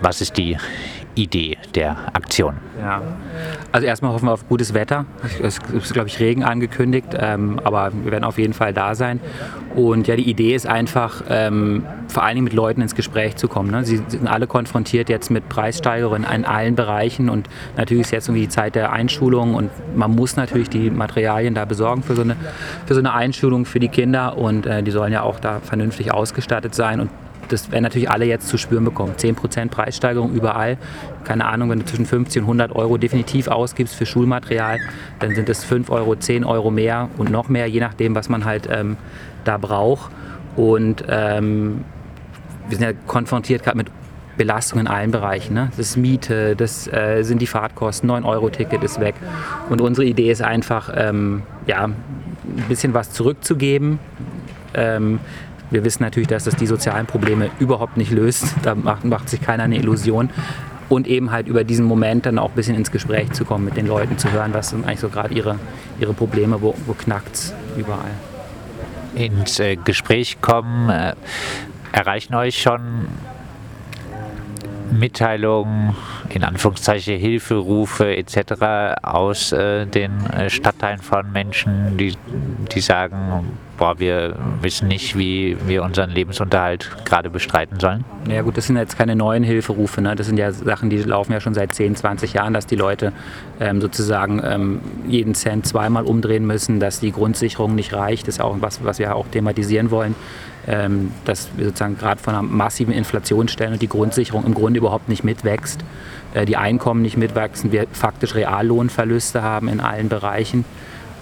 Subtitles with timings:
[0.00, 0.56] was ist die
[1.14, 2.54] Idee der Aktion?
[2.80, 3.02] Ja,
[3.72, 5.04] also erstmal hoffen wir auf gutes Wetter.
[5.42, 9.20] Es ist, glaube ich, Regen angekündigt, ähm, aber wir werden auf jeden Fall da sein.
[9.74, 13.48] Und ja, die Idee ist einfach, ähm, vor allen Dingen mit Leuten ins Gespräch zu
[13.48, 13.70] kommen.
[13.70, 13.84] Ne?
[13.84, 18.42] Sie sind alle konfrontiert jetzt mit Preissteigerungen in allen Bereichen und natürlich ist jetzt irgendwie
[18.42, 22.36] die Zeit der Einschulung und man muss natürlich die Materialien da besorgen für so eine,
[22.86, 26.12] für so eine Einschulung für die Kinder und äh, die sollen ja auch da vernünftig
[26.12, 27.10] ausgestattet sein und
[27.48, 29.14] das werden natürlich alle jetzt zu spüren bekommen.
[29.16, 30.78] 10% Preissteigerung überall.
[31.24, 34.78] Keine Ahnung, wenn du zwischen 50 und 100 Euro definitiv ausgibst für Schulmaterial,
[35.18, 38.44] dann sind es 5 Euro, 10 Euro mehr und noch mehr, je nachdem, was man
[38.44, 38.96] halt ähm,
[39.44, 40.10] da braucht.
[40.56, 41.84] Und ähm,
[42.68, 43.88] wir sind ja konfrontiert gerade mit
[44.36, 45.52] Belastungen in allen Bereichen.
[45.52, 45.70] Ne?
[45.76, 49.16] Das ist Miete, das äh, sind die Fahrtkosten, 9-Euro-Ticket ist weg.
[49.68, 53.98] Und unsere Idee ist einfach, ähm, ja, ein bisschen was zurückzugeben.
[54.74, 55.18] Ähm,
[55.70, 58.54] wir wissen natürlich, dass das die sozialen Probleme überhaupt nicht löst.
[58.62, 60.30] Da macht, macht sich keiner eine Illusion.
[60.88, 63.76] Und eben halt über diesen Moment dann auch ein bisschen ins Gespräch zu kommen mit
[63.76, 65.58] den Leuten, zu hören, was sind eigentlich so gerade ihre,
[66.00, 68.10] ihre Probleme, wo, wo knackt es überall.
[69.14, 71.12] Ins äh, Gespräch kommen, äh,
[71.92, 73.08] erreichen euch schon
[74.90, 75.94] Mitteilungen,
[76.30, 78.96] in Anführungszeichen Hilferufe etc.
[79.02, 82.14] aus äh, den äh, Stadtteilen von Menschen, die,
[82.72, 83.46] die sagen,
[83.78, 88.04] boah, wir wissen nicht, wie wir unseren Lebensunterhalt gerade bestreiten sollen?
[88.28, 90.02] Ja gut, das sind jetzt keine neuen Hilferufe.
[90.02, 90.14] Ne?
[90.14, 93.12] Das sind ja Sachen, die laufen ja schon seit 10, 20 Jahren, dass die Leute
[93.60, 98.28] ähm, sozusagen ähm, jeden Cent zweimal umdrehen müssen, dass die Grundsicherung nicht reicht.
[98.28, 100.14] Das ist auch was, was wir auch thematisieren wollen
[100.68, 104.78] ähm, dass wir sozusagen gerade von einer massiven Inflation stellen und die Grundsicherung im Grunde
[104.78, 105.80] überhaupt nicht mitwächst,
[106.34, 110.66] äh, die Einkommen nicht mitwachsen, wir faktisch Reallohnverluste haben in allen Bereichen.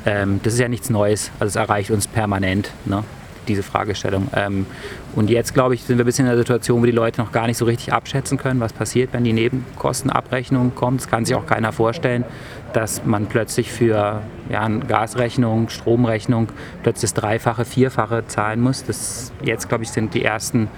[0.06, 2.70] Ähm, das ist ja nichts Neues, also es erreicht uns permanent.
[2.84, 3.02] Ne?
[3.48, 4.28] Diese Fragestellung.
[4.34, 4.66] Ähm,
[5.14, 7.32] und jetzt, glaube ich, sind wir ein bisschen in der Situation, wo die Leute noch
[7.32, 11.00] gar nicht so richtig abschätzen können, was passiert, wenn die Nebenkostenabrechnung kommt.
[11.00, 12.24] Das kann sich auch keiner vorstellen,
[12.72, 16.48] dass man plötzlich für ja, Gasrechnung, Stromrechnung
[16.82, 18.84] plötzlich das Dreifache, Vierfache zahlen muss.
[18.84, 20.68] Das, jetzt, glaube ich, sind die ersten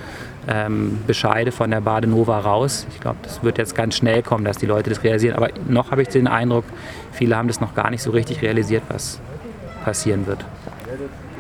[0.47, 2.87] ähm, Bescheide von der Badenova raus.
[2.95, 5.37] Ich glaube, das wird jetzt ganz schnell kommen, dass die Leute das realisieren.
[5.37, 6.65] Aber noch habe ich den Eindruck,
[7.13, 9.21] viele haben das noch gar nicht so richtig realisiert, was
[9.85, 10.45] passieren wird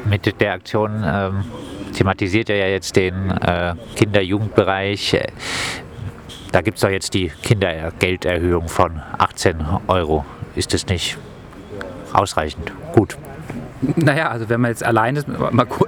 [0.08, 1.44] mit der Aktion ähm,
[1.94, 5.18] thematisiert er ja jetzt den äh, Kinder-Jugendbereich.
[6.52, 10.24] Da gibt es doch jetzt die Kindergelderhöhung von 18 Euro.
[10.54, 11.18] Ist das nicht
[12.12, 13.16] ausreichend gut?
[13.80, 15.22] Naja, also wenn man jetzt alleine,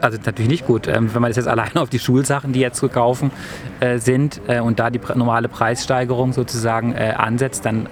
[0.00, 2.88] also natürlich nicht gut, ähm, wenn man jetzt alleine auf die Schulsachen, die jetzt zu
[2.88, 3.32] kaufen
[3.80, 7.88] äh, sind äh, und da die normale Preissteigerung sozusagen äh, ansetzt, dann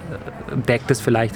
[0.67, 1.35] deckt es vielleicht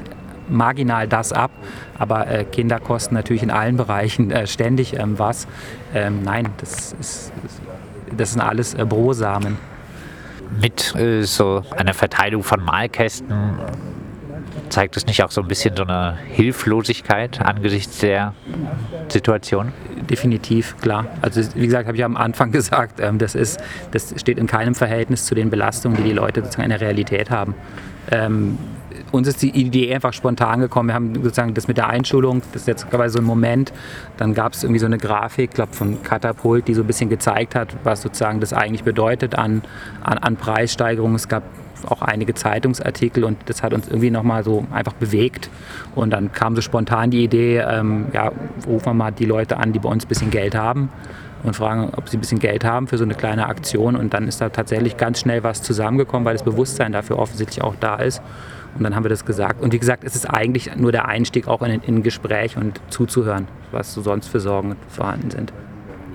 [0.49, 1.51] marginal das ab,
[1.97, 5.47] aber äh, Kinder kosten natürlich in allen Bereichen äh, ständig ähm, was.
[5.93, 7.33] Ähm, nein, das, ist,
[8.15, 9.57] das sind alles äh, Brosamen.
[10.61, 13.57] Mit äh, so einer Verteilung von Malkästen
[14.69, 18.33] zeigt es nicht auch so ein bisschen so eine Hilflosigkeit angesichts der
[19.07, 19.71] Situation?
[20.09, 21.05] Definitiv, klar.
[21.21, 23.59] Also wie gesagt, habe ich am Anfang gesagt, ähm, das, ist,
[23.91, 27.29] das steht in keinem Verhältnis zu den Belastungen, die die Leute sozusagen in der Realität
[27.29, 27.55] haben.
[28.11, 28.57] Ähm,
[29.13, 30.89] uns ist die Idee einfach spontan gekommen.
[30.89, 33.71] Wir haben sozusagen das mit der Einschulung, das ist jetzt gerade so ein Moment.
[34.17, 37.53] Dann gab es irgendwie so eine Grafik, glaube von Katapult, die so ein bisschen gezeigt
[37.53, 39.61] hat, was sozusagen das eigentlich bedeutet an,
[40.01, 41.15] an, an Preissteigerungen.
[41.15, 41.43] Es gab
[41.85, 45.49] auch einige Zeitungsartikel und das hat uns irgendwie nochmal so einfach bewegt.
[45.93, 48.31] Und dann kam so spontan die Idee, ähm, ja,
[48.65, 50.89] rufen wir mal die Leute an, die bei uns ein bisschen Geld haben
[51.43, 53.95] und fragen, ob sie ein bisschen Geld haben für so eine kleine Aktion.
[53.95, 57.75] Und dann ist da tatsächlich ganz schnell was zusammengekommen, weil das Bewusstsein dafür offensichtlich auch
[57.79, 58.23] da ist.
[58.75, 59.61] Und dann haben wir das gesagt.
[59.61, 63.47] Und wie gesagt, es ist eigentlich nur der Einstieg auch in, ein Gespräch und zuzuhören,
[63.71, 65.53] was so sonst für Sorgen vorhanden sind.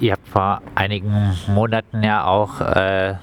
[0.01, 3.15] Ihr habt vor einigen Monaten ja auch äh,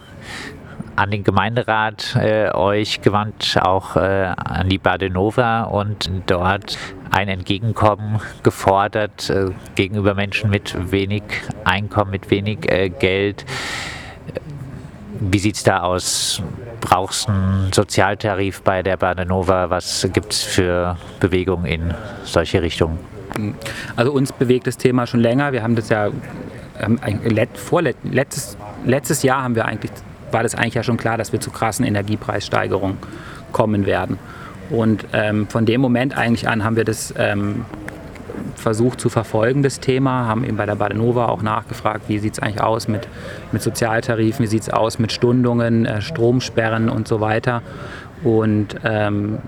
[0.95, 6.78] an den Gemeinderat äh, euch gewandt, auch äh, an die Badenova und dort
[7.12, 11.24] ein Entgegenkommen gefordert äh, gegenüber Menschen mit wenig
[11.63, 13.45] Einkommen, mit wenig äh, Geld.
[15.19, 16.41] Wie sieht es da aus?
[16.85, 19.71] Brauchst einen Sozialtarif bei der Badenova?
[19.71, 21.95] Was gibt es für Bewegungen in
[22.25, 23.00] solche Richtungen?
[23.95, 25.51] Also uns bewegt das Thema schon länger.
[25.51, 26.09] Wir haben das ja
[26.80, 28.56] ähm, letztes,
[28.86, 29.92] letztes Jahr haben wir eigentlich,
[30.31, 32.98] war das eigentlich ja schon klar, dass wir zu krassen Energiepreissteigerungen
[33.51, 34.19] kommen werden.
[34.69, 37.65] Und ähm, von dem Moment eigentlich an haben wir das ähm,
[38.60, 42.40] versucht zu verfolgen, das Thema, haben eben bei der Badenova auch nachgefragt, wie sieht es
[42.40, 43.07] eigentlich aus mit,
[43.52, 47.62] mit Sozialtarifen, wie sieht es aus mit Stundungen, äh, Stromsperren und so weiter.
[48.24, 49.40] Und ähm,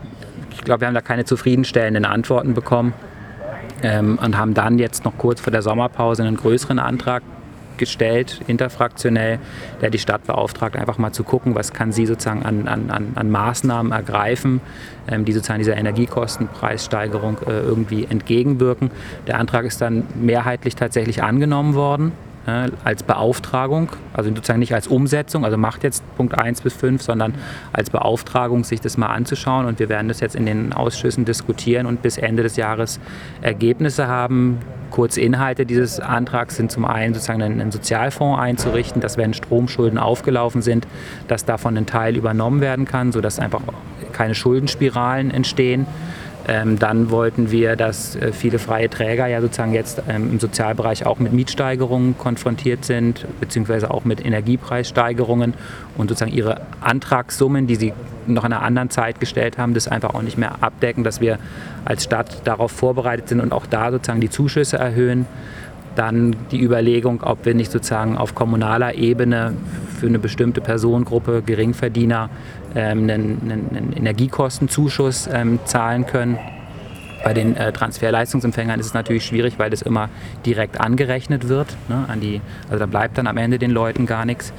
[0.52, 2.94] ich glaube, wir haben da keine zufriedenstellenden Antworten bekommen
[3.84, 7.24] ähm, und haben dann jetzt noch kurz vor der Sommerpause einen größeren Antrag
[7.78, 9.40] gestellt, interfraktionell,
[9.82, 13.32] der die Stadt beauftragt, einfach mal zu gucken, was kann sie sozusagen an, an, an
[13.32, 14.62] Maßnahmen ergreifen,
[15.08, 18.92] ähm, die sozusagen dieser Energiekostenpreissteigerung äh, irgendwie entgegenwirken.
[19.28, 22.12] Der Antrag ist dann mehrheitlich tatsächlich angenommen worden
[22.48, 27.02] äh, als Beauftragung, also sozusagen nicht als Umsetzung, also macht jetzt Punkt 1 bis 5,
[27.02, 27.36] sondern
[27.74, 29.66] als Beauftragung, sich das mal anzuschauen.
[29.66, 33.00] Und wir werden das jetzt in den Ausschüssen diskutieren und bis Ende des Jahres
[33.42, 34.60] Ergebnisse haben.
[34.90, 40.62] Kurz Inhalte dieses Antrags sind zum einen sozusagen einen Sozialfonds einzurichten, dass wenn Stromschulden aufgelaufen
[40.62, 40.88] sind,
[41.28, 43.62] dass davon ein Teil übernommen werden kann, sodass einfach
[44.14, 45.86] keine Schuldenspiralen entstehen.
[46.50, 51.06] Ähm, dann wollten wir, dass äh, viele freie Träger ja sozusagen jetzt ähm, im Sozialbereich
[51.06, 55.56] auch mit Mietsteigerungen konfrontiert sind, beziehungsweise auch mit Energiepreissteigerungen
[55.98, 57.94] und sozusagen ihre Antragssummen, die sie
[58.28, 61.38] noch in einer anderen Zeit gestellt haben, das einfach auch nicht mehr abdecken, dass wir
[61.84, 65.26] als Stadt darauf vorbereitet sind und auch da sozusagen die Zuschüsse erhöhen.
[65.96, 69.54] Dann die Überlegung, ob wir nicht sozusagen auf kommunaler Ebene
[69.98, 72.30] für eine bestimmte Personengruppe, Geringverdiener,
[72.76, 76.38] ähm, einen, einen Energiekostenzuschuss ähm, zahlen können.
[77.24, 80.10] Bei den äh, Transferleistungsempfängern ist es natürlich schwierig, weil das immer
[80.46, 81.76] direkt angerechnet wird.
[81.90, 84.54] Ne, an die, also da bleibt dann am Ende den Leuten gar nichts.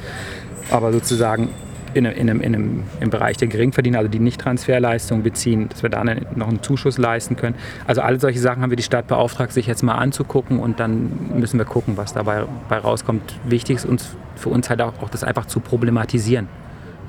[0.70, 1.50] Aber sozusagen
[1.99, 5.91] in, in, in, in, im Bereich der Geringverdiener, also die nicht Transferleistungen beziehen, dass wir
[5.91, 7.56] da noch einen Zuschuss leisten können.
[7.87, 11.11] Also alle solche Sachen haben wir die Stadt beauftragt, sich jetzt mal anzugucken und dann
[11.35, 13.35] müssen wir gucken, was dabei, dabei rauskommt.
[13.45, 16.49] Wichtig ist uns, für uns halt auch, auch das einfach zu problematisieren.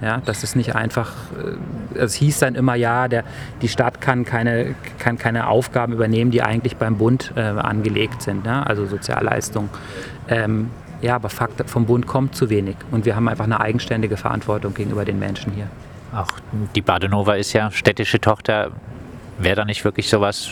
[0.01, 1.11] Ja, das ist nicht einfach,
[1.93, 3.25] äh, es hieß dann immer, ja, der,
[3.61, 8.45] die Stadt kann keine, kann keine Aufgaben übernehmen, die eigentlich beim Bund äh, angelegt sind,
[8.45, 9.69] ja, also Sozialleistungen.
[10.29, 10.69] Ähm,
[11.01, 14.73] ja, aber Fakt, vom Bund kommt zu wenig und wir haben einfach eine eigenständige Verantwortung
[14.73, 15.67] gegenüber den Menschen hier.
[16.13, 16.31] Auch
[16.75, 18.71] die Badenova ist ja städtische Tochter.
[19.37, 20.49] Wäre da nicht wirklich sowas,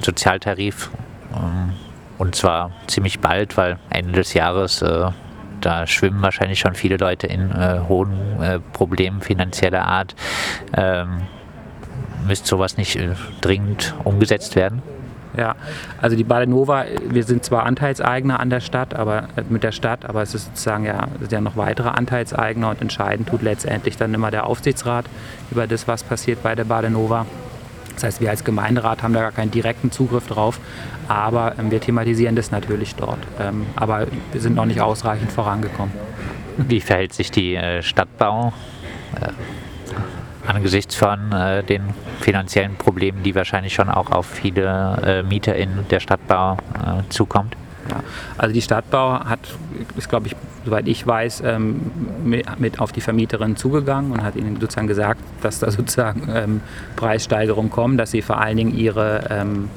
[0.00, 0.90] Sozialtarif?
[1.34, 1.72] Ähm,
[2.18, 5.10] und zwar ziemlich bald, weil Ende des Jahres, äh,
[5.60, 10.14] da schwimmen wahrscheinlich schon viele Leute in äh, hohen äh, Problemen finanzieller Art.
[10.76, 11.22] Ähm,
[12.26, 14.82] müsste sowas nicht äh, dringend umgesetzt werden?
[15.36, 15.56] Ja,
[16.00, 20.04] also die Badenova, wir sind zwar Anteilseigner an der Stadt, aber äh, mit der Stadt,
[20.04, 24.14] aber es ist sozusagen ja, sind ja noch weitere Anteilseigner und entscheiden tut letztendlich dann
[24.14, 25.06] immer der Aufsichtsrat
[25.50, 27.26] über das, was passiert bei der Badenova.
[27.94, 30.60] Das heißt, wir als Gemeinderat haben da gar keinen direkten Zugriff drauf,
[31.08, 33.18] aber ähm, wir thematisieren das natürlich dort.
[33.40, 35.92] Ähm, aber wir sind noch nicht ausreichend vorangekommen.
[36.56, 38.52] Wie verhält sich die äh, Stadtbau?
[39.20, 39.28] Äh,
[40.46, 41.82] angesichts von äh, den
[42.20, 47.56] finanziellen Problemen, die wahrscheinlich schon auch auf viele äh, Mieter in der Stadtbau äh, zukommt?
[47.90, 48.00] Ja,
[48.38, 49.40] also die Stadtbau hat,
[49.96, 51.90] ist glaube ich, soweit ich weiß, ähm,
[52.24, 56.60] mit, auf die Vermieterin zugegangen und hat ihnen sozusagen gesagt, dass da sozusagen ähm,
[56.96, 59.68] Preissteigerungen kommen, dass sie vor allen Dingen ihre ähm,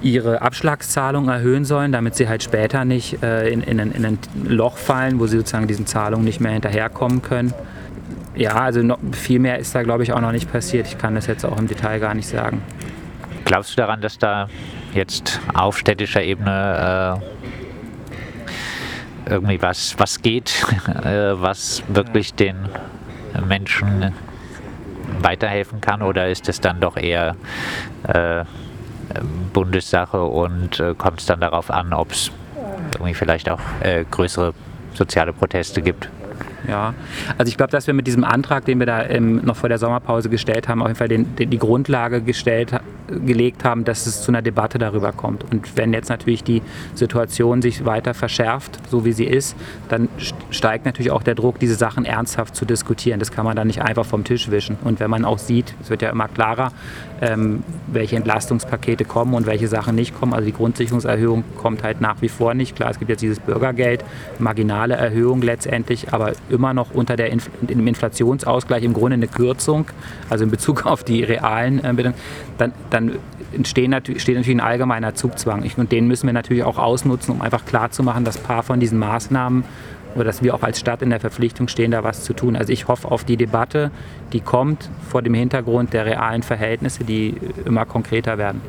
[0.00, 4.76] ihre Abschlagszahlung erhöhen sollen, damit sie halt später nicht äh, in, in, in, ein, Loch
[4.76, 7.52] fallen, wo sie sozusagen diesen Zahlungen nicht mehr hinterherkommen können.
[8.38, 10.86] Ja, also noch, viel mehr ist da, glaube ich, auch noch nicht passiert.
[10.86, 12.62] Ich kann das jetzt auch im Detail gar nicht sagen.
[13.44, 14.48] Glaubst du daran, dass da
[14.94, 17.20] jetzt auf städtischer Ebene
[19.26, 20.64] äh, irgendwie was, was geht,
[21.04, 22.68] äh, was wirklich den
[23.48, 24.12] Menschen
[25.20, 26.00] weiterhelfen kann?
[26.02, 27.34] Oder ist es dann doch eher
[28.04, 28.44] äh,
[29.52, 32.30] Bundessache und äh, kommt es dann darauf an, ob es
[32.92, 34.54] irgendwie vielleicht auch äh, größere
[34.94, 36.08] soziale Proteste gibt?
[36.66, 36.94] Ja,
[37.36, 39.78] also ich glaube, dass wir mit diesem Antrag, den wir da ähm, noch vor der
[39.78, 42.72] Sommerpause gestellt haben, auf jeden Fall den, den, die Grundlage gestellt,
[43.24, 45.44] gelegt haben, dass es zu einer Debatte darüber kommt.
[45.50, 46.62] Und wenn jetzt natürlich die
[46.94, 49.56] Situation sich weiter verschärft, so wie sie ist,
[49.88, 50.08] dann
[50.50, 53.18] steigt natürlich auch der Druck, diese Sachen ernsthaft zu diskutieren.
[53.18, 54.76] Das kann man dann nicht einfach vom Tisch wischen.
[54.84, 56.72] Und wenn man auch sieht, es wird ja immer klarer,
[57.20, 60.34] ähm, welche Entlastungspakete kommen und welche Sachen nicht kommen.
[60.34, 62.76] Also die Grundsicherungserhöhung kommt halt nach wie vor nicht.
[62.76, 64.04] Klar, es gibt jetzt dieses Bürgergeld,
[64.38, 69.86] marginale Erhöhung letztendlich, aber immer noch unter der Inf dem Inflationsausgleich im Grunde eine Kürzung,
[70.30, 72.12] also in Bezug auf die realen äh,
[72.58, 73.12] dann, dann
[73.52, 75.68] entstehen natürlich, steht natürlich ein allgemeiner Zugzwang.
[75.76, 78.98] Und den müssen wir natürlich auch ausnutzen, um einfach klarzumachen, dass ein paar von diesen
[78.98, 79.64] Maßnahmen
[80.14, 82.56] oder dass wir auch als Stadt in der Verpflichtung stehen, da was zu tun.
[82.56, 83.90] Also ich hoffe auf die Debatte,
[84.32, 88.60] die kommt vor dem Hintergrund der realen Verhältnisse, die immer konkreter werden.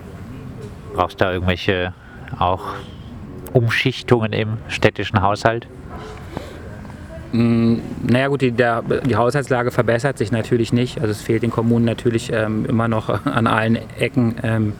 [0.93, 1.93] Brauchst du da irgendwelche
[2.37, 2.73] auch
[3.53, 5.67] Umschichtungen im städtischen Haushalt?
[7.31, 7.75] Mm,
[8.07, 10.99] naja gut, die, der, die Haushaltslage verbessert sich natürlich nicht.
[10.99, 14.73] Also es fehlt den Kommunen natürlich ähm, immer noch an allen Ecken ähm,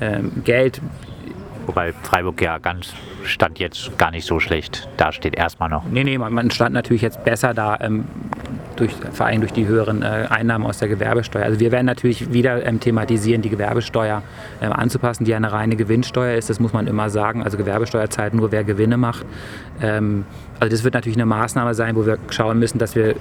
[0.00, 0.80] ähm, Geld.
[1.66, 5.84] Wobei Freiburg ja ganz stand jetzt gar nicht so schlecht da steht erstmal noch.
[5.84, 7.78] Nee, nee, man, man stand natürlich jetzt besser da.
[7.80, 8.04] Ähm,
[8.76, 11.44] durch, vor allem durch die höheren äh, Einnahmen aus der Gewerbesteuer.
[11.44, 14.22] Also wir werden natürlich wieder ähm, thematisieren, die Gewerbesteuer
[14.60, 16.50] ähm, anzupassen, die ja eine reine Gewinnsteuer ist.
[16.50, 17.44] Das muss man immer sagen.
[17.44, 19.24] Also Gewerbesteuer zahlt nur, wer Gewinne macht.
[20.60, 23.16] Also das wird natürlich eine Maßnahme sein, wo wir schauen müssen, dass wir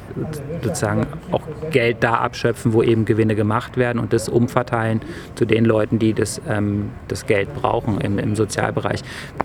[0.61, 5.01] sozusagen auch Geld da abschöpfen, wo eben Gewinne gemacht werden und das umverteilen
[5.35, 9.01] zu den Leuten, die das, ähm, das Geld brauchen im, im Sozialbereich.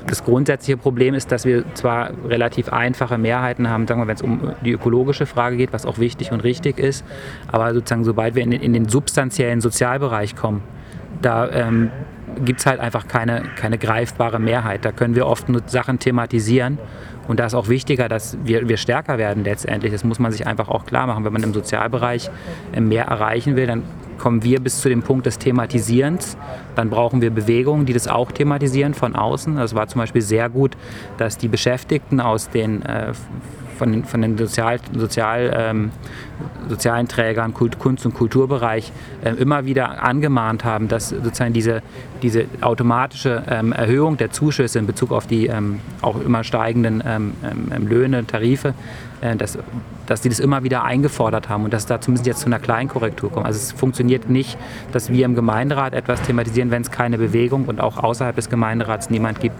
[0.06, 4.22] Das grundsätzliche Problem ist, dass wir zwar relativ einfache Mehrheiten haben, sagen wir, wenn es
[4.22, 7.04] um die ökologische Frage geht, was auch wichtig und richtig ist,
[7.48, 10.62] aber sozusagen sobald wir in den, in den substanziellen Sozialbereich kommen,
[11.22, 11.90] da ähm,
[12.44, 14.84] gibt es halt einfach keine, keine greifbare Mehrheit.
[14.84, 16.78] Da können wir oft nur Sachen thematisieren
[17.28, 19.92] und da ist auch wichtiger, dass wir, wir stärker werden letztendlich.
[19.92, 21.24] Das muss man sich einfach auch klar machen.
[21.24, 22.30] Wenn man im Sozialbereich
[22.72, 23.82] äh, mehr erreichen will, dann
[24.16, 26.38] kommen wir bis zu dem Punkt des Thematisierens.
[26.74, 29.56] Dann brauchen wir Bewegungen, die das auch thematisieren von außen.
[29.56, 30.76] Das war zum Beispiel sehr gut,
[31.18, 33.12] dass die Beschäftigten aus den äh,
[33.78, 35.90] von, von den Sozial, Sozial, ähm,
[36.68, 38.92] sozialen Trägern, Kult, Kunst- und Kulturbereich
[39.24, 41.82] äh, immer wieder angemahnt haben, dass sozusagen diese,
[42.22, 47.32] diese automatische ähm, Erhöhung der Zuschüsse in Bezug auf die ähm, auch immer steigenden ähm,
[47.42, 48.74] ähm, Löhne, Tarife,
[49.20, 49.58] dass,
[50.06, 53.30] dass die das immer wieder eingefordert haben und dass da zumindest jetzt zu einer Kleinkorrektur
[53.30, 53.46] kommt.
[53.46, 54.56] Also es funktioniert nicht,
[54.92, 59.10] dass wir im Gemeinderat etwas thematisieren, wenn es keine Bewegung und auch außerhalb des Gemeinderats
[59.10, 59.56] niemand gibt,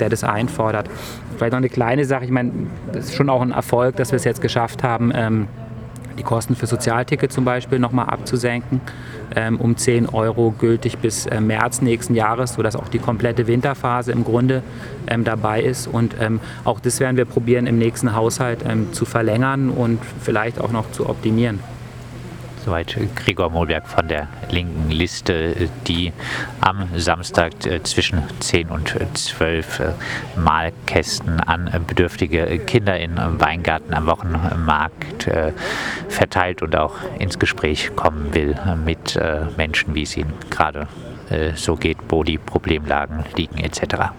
[0.00, 0.88] der das einfordert.
[1.36, 2.52] Vielleicht noch eine kleine Sache, ich meine,
[2.92, 5.48] das ist schon auch ein Erfolg, dass wir es jetzt geschafft haben, ähm,
[6.18, 8.80] die Kosten für Sozialticket zum Beispiel nochmal abzusenken
[9.34, 14.12] ähm, um 10 Euro gültig bis äh, März nächsten Jahres, sodass auch die komplette Winterphase
[14.12, 14.62] im Grunde
[15.06, 15.86] ähm, dabei ist.
[15.86, 20.60] Und ähm, auch das werden wir probieren im nächsten Haushalt ähm, zu verlängern und vielleicht
[20.60, 21.60] auch noch zu optimieren.
[22.68, 26.12] Soweit Gregor Mohlberg von der linken Liste, die
[26.60, 29.92] am Samstag äh, zwischen 10 und 12 äh,
[30.36, 35.52] Malkästen an bedürftige Kinder in Weingarten am Wochenmarkt äh,
[36.10, 39.18] verteilt und auch ins Gespräch kommen will mit
[39.56, 40.88] Menschen, wie es ihnen gerade
[41.54, 44.12] so geht, wo die Problemlagen liegen etc.